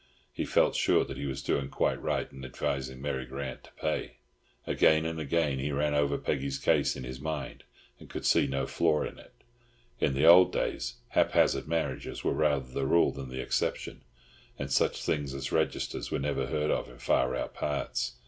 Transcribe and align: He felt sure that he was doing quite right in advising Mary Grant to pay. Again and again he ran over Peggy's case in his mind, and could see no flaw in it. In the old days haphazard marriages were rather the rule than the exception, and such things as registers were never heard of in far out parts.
He 0.33 0.45
felt 0.45 0.73
sure 0.75 1.05
that 1.05 1.17
he 1.17 1.27
was 1.27 1.43
doing 1.43 1.69
quite 1.69 2.01
right 2.01 2.27
in 2.31 2.43
advising 2.43 3.03
Mary 3.03 3.23
Grant 3.27 3.63
to 3.65 3.71
pay. 3.73 4.17
Again 4.65 5.05
and 5.05 5.19
again 5.19 5.59
he 5.59 5.71
ran 5.71 5.93
over 5.93 6.17
Peggy's 6.17 6.57
case 6.57 6.95
in 6.95 7.03
his 7.03 7.19
mind, 7.19 7.65
and 7.99 8.09
could 8.09 8.25
see 8.25 8.47
no 8.47 8.65
flaw 8.65 9.03
in 9.03 9.19
it. 9.19 9.35
In 9.99 10.15
the 10.15 10.25
old 10.25 10.51
days 10.51 10.95
haphazard 11.09 11.67
marriages 11.67 12.23
were 12.23 12.33
rather 12.33 12.73
the 12.73 12.87
rule 12.87 13.11
than 13.11 13.29
the 13.29 13.41
exception, 13.41 14.01
and 14.57 14.71
such 14.71 15.03
things 15.03 15.35
as 15.35 15.51
registers 15.51 16.09
were 16.09 16.17
never 16.17 16.47
heard 16.47 16.71
of 16.71 16.89
in 16.89 16.97
far 16.97 17.35
out 17.35 17.53
parts. 17.53 18.13